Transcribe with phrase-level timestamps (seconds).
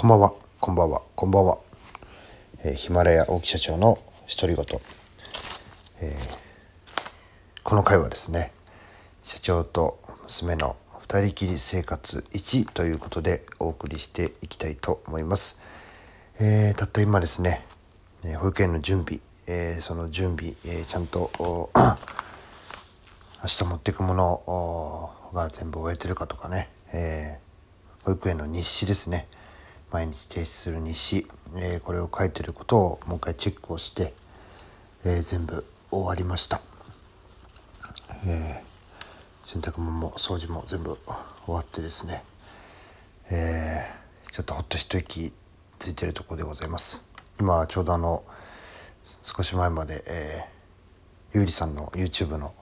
[0.00, 1.58] こんばんは、こんばんは、こんばんは。
[2.64, 3.98] えーヒマラヤ大木社長の
[4.34, 4.64] 独り言。
[6.00, 8.50] えーこの回はですね、
[9.22, 15.58] 社長と娘の二人きり生活1ということでお送りしていきたいと思います。
[16.38, 17.66] えーたった今ですね、
[18.24, 21.68] え保育園の準備、えその準備、えちゃんと、明
[23.44, 27.38] 日持っていくものが全部終えてるかとかね、え
[28.04, 29.28] 保育園の日誌ですね
[29.92, 31.26] 毎日提出する日誌、
[31.56, 34.14] えーこれを書いてることをもう一回チェックをして、
[35.04, 36.60] えー全部終わりました、
[38.26, 38.70] えー
[39.42, 40.96] 洗濯物も掃除も全部
[41.44, 42.22] 終わってですね、
[43.30, 45.32] えーちょっとほっと一息
[45.80, 47.02] ついてるところでございます。
[47.40, 48.22] 今ちょうどあの
[49.24, 50.60] 少し前まで、えー
[51.32, 52.54] ゆうりさんの YouTube の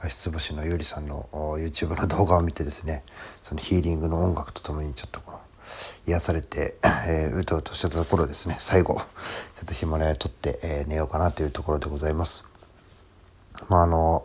[0.00, 3.04] 足つぼしのゆうりさんの YouTube の動画を見てですね
[3.42, 5.41] そのヒーリングの音楽とともにちょっとこう
[6.06, 8.56] 癒されて、 えーうとうとしてたところですね。
[8.58, 9.02] 最後ちょ
[9.62, 12.44] っとヒマラヤ撮って、えー寝ようかなというところでございます。
[13.68, 14.24] まああの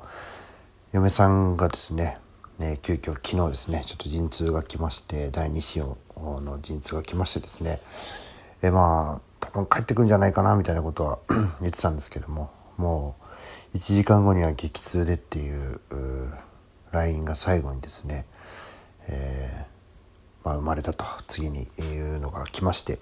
[0.94, 2.18] 嫁さんがですね
[2.58, 5.98] ね急遽昨日ですねちょっと陣痛が来まして第2子を
[6.42, 7.82] の陣痛が来ましてですね
[8.62, 11.20] えまあ多分帰ってくんじゃないかなみたいなことは
[11.62, 13.16] 言ってたんですけどもも
[13.74, 16.34] う1時間後には激痛でっていうう
[16.92, 18.26] LINE が最後にですね、
[19.08, 19.77] えー
[20.48, 23.00] まあ、生まれたと次にいうのが来まして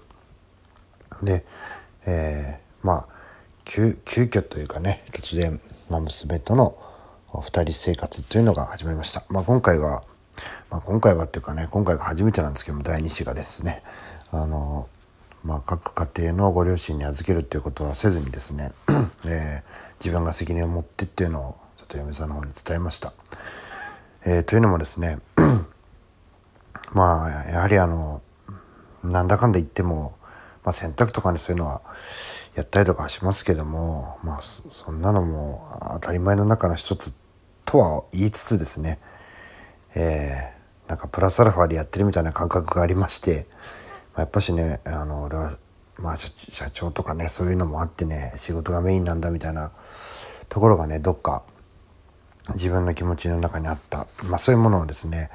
[1.22, 1.44] で、
[2.04, 3.06] えーまあ
[3.64, 6.76] 急急遽というかね突然、まあ、娘との
[7.42, 9.24] 二人生活というのが始まりました。
[9.28, 10.02] まあ、今回は、
[10.70, 13.82] まあ、今回はっていうかね今回が初めてなんですけども第2子がですね
[14.32, 14.88] あの、
[15.44, 18.72] まあ、各家庭のご両親に預けるっていうことはせずにですね、
[19.24, 19.62] えー
[20.00, 23.12] 自分が責任を持ってっていうのをちょっと嫁さんの方に伝えました。
[24.24, 25.18] えーというのもですね
[26.96, 28.22] まあやはりあの
[29.04, 30.16] なんだかんだ言っても、
[30.64, 31.82] まあ、洗濯とかにそういうのは
[32.54, 37.14] やったりとかしますけどもまあそんなのも当たり前の中の一つ
[37.64, 38.98] とは言いつつですね。
[39.94, 40.56] えー
[40.88, 43.46] なんかプラスアルファでやってるみたいな感覚がありまして、
[44.14, 45.50] まあ、やっぱしねあの俺は、
[45.98, 49.72] まあ、社社長とかねそういうのもあってね仕事がメインなんだみたいな
[50.48, 51.42] ところがねどっか
[52.54, 55.30] 自分の気持ちの中にあった、まあ、そういうものをですね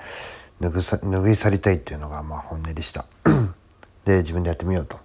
[0.69, 3.05] 拭さ拭い去りたいっていうのがまあ本音でした。
[4.05, 4.97] で自分でやってみようと。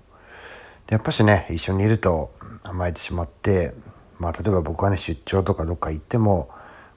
[0.86, 3.74] でやっぱしね一緒にいると甘えてしまって、
[4.18, 6.48] まあ、例えば僕はね出張とかどっか行っても、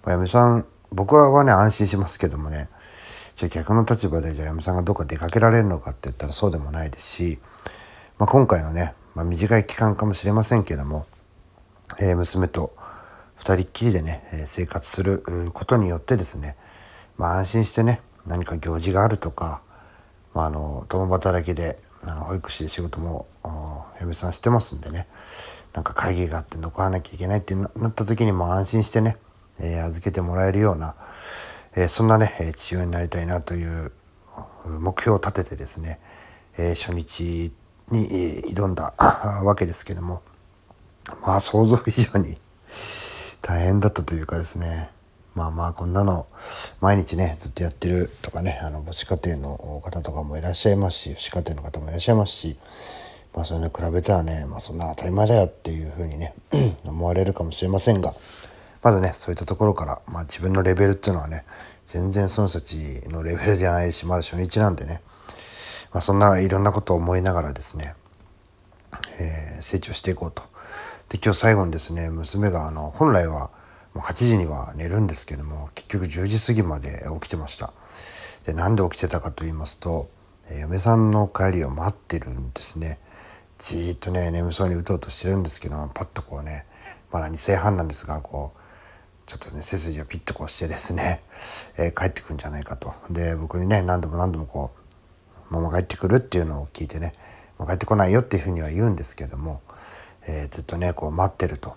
[0.04, 2.70] まあ、嫁さん僕はね安心しますけどもね
[3.36, 7.40] じゃあ逆の立場でじゃあ嫁さんがどっか出かけられるのかって言ったらそうでもないですし、
[8.18, 11.06] まあ、今回のね、まあ、短い期間かもしれませんけども、
[12.00, 12.76] えー娘と
[13.36, 16.58] 二人っきりでね、えー生活することによってですね、
[17.18, 19.62] まあ、安心してね何か行事があるとか、
[20.34, 23.28] まあ、あの共働きであの保育士で仕事も
[24.00, 25.08] 嫁さんしてますんでね。
[25.74, 29.18] なんか会議があって残らなきゃいけないってなった時にも安心してね、
[29.60, 30.96] えー預けてもらえるような、
[31.76, 33.92] えーそんなね、父親になりたいなという
[34.80, 36.00] 目標を立ててですね、
[36.58, 37.52] えー初日
[37.92, 38.08] に、
[38.54, 38.94] 挑んだ
[39.44, 40.22] わけですけども
[41.22, 42.38] まあ想像以上に
[43.42, 44.90] 大変だったというかですね。
[45.40, 46.28] まあまあこんなの
[46.82, 52.58] 毎日ねずっとやってるとかねあの母子家庭の方とかもいらっしゃいますし父子家庭の方もいらっしゃいますし
[53.34, 56.34] まあそれに比べたらね、まあ、そんな当たり前だよっていうふうにね
[56.84, 58.16] 思われるかもしれませんが
[58.84, 61.46] まずねそういったところから、まあ、自分のレベルっていうのはね
[61.86, 62.76] 全然その人たち
[63.08, 65.00] のレベルじゃないしまだ初日なんでね、
[65.94, 67.96] まあ、そんないろんなことを思いながらですね
[69.22, 70.44] えー成長していこうと。
[71.10, 73.50] で今日最後にですね娘があの本来は
[73.94, 77.74] もう8時には寝るんですけども結局10時過ぎまで起きてました。
[78.46, 80.10] でなんで起きてたかと言いますと、
[80.62, 83.00] 嫁さんの帰りを待ってるんですね。
[83.60, 86.66] じーっとね眠そうにうとうとしてるんですけどパッとこうね
[87.12, 88.60] まだ2歳半なんですがこう
[89.26, 91.22] ちょっとね背筋をピッとこうしてですね、
[91.78, 92.94] えー帰ってくんじゃないかと。
[93.10, 94.72] で僕にね何度も何度もこ
[95.52, 97.14] うママ帰ってくるっていうのを聞いてね
[97.58, 99.62] もう帰ってこないよっていうふうには言うんですけども、
[100.28, 101.76] えーずっとねこう待ってると。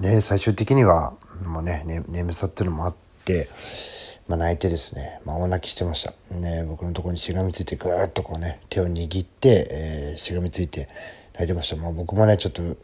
[0.00, 1.14] で最終的には
[1.44, 2.94] もうねね眠さっていうのもあっ
[3.24, 3.48] て、
[4.28, 6.12] まあ、泣いてですね、まあ、大泣きしてました。
[6.34, 10.88] ね僕のところにしがみついてぐーっとこうね手を握って、えーしがみついて
[11.34, 11.76] 泣いてました。
[11.76, 12.78] まあ、僕もねちょっとう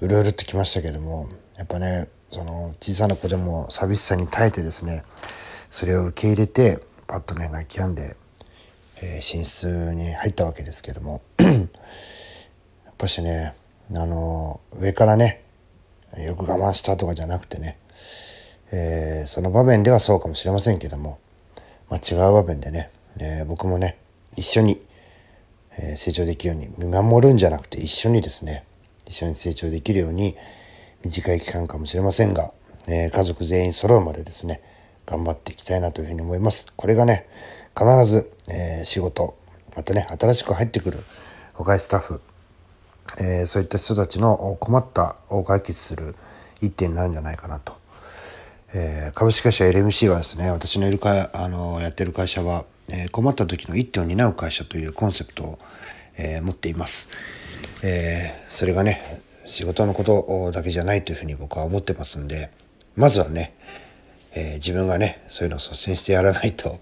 [0.00, 5.04] うるうるってきましたけどもやっぱねその小さな子でも寂しさに耐えてですね
[5.68, 8.16] それを受け入れてパッとね泣き止んで
[9.02, 13.54] えー寝室に入ったわけですけども やっぱしね
[13.94, 15.43] あの上からね
[16.18, 17.78] よく我慢したとかじゃなくてね、
[18.72, 21.18] えーその場面ではそうかもしれませんけども、
[21.90, 23.98] まあ、違う場面でね、えー僕もね
[24.36, 24.80] 一緒に、
[25.78, 28.64] え成長できるように見守るんじゃなくて一緒にですね。
[29.06, 30.34] 一緒に成長できるように
[31.04, 32.52] 短い期間かもしれませんが、
[32.88, 34.62] え家族全員揃うまでですね
[35.06, 36.66] 頑張っていきたいなというふうに思います。
[36.74, 37.26] これがね
[37.76, 39.36] 必ず、え仕事
[39.76, 40.98] またね新しく入ってくる
[41.56, 42.20] 若いスタッフ、
[43.20, 46.14] えそういった人たちの困ったを解決する
[46.60, 47.84] 一点になるんじゃないかなと。
[48.76, 55.58] えー、株式会社 LMC はですね私のいるかあのやってる会社は、えー、困った時の一手を担う会社というコンセプトを、
[56.16, 57.08] えー、持っています、
[57.84, 59.00] えそれがね
[59.44, 62.50] 仕事のことだけじゃないというふうに僕は思ってますんで
[62.96, 63.54] まずはね、
[64.34, 66.80] え自分がねそういうのを率先してやらないと、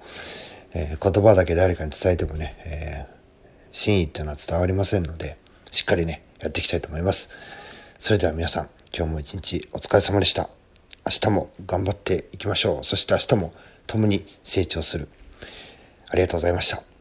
[0.72, 3.06] え言葉だけ誰かに伝えてもね、え
[3.70, 5.36] 真意っていうのは伝わりませんので
[5.72, 7.30] しっかりねやっていきたいと思います
[7.98, 10.48] それでは皆さん今日も一日お疲れ様でした
[11.04, 12.84] 明日も頑張っていきましょう。
[12.84, 13.52] そして明日も
[13.86, 15.08] 共に成長する。
[16.10, 16.91] ありがとうございました。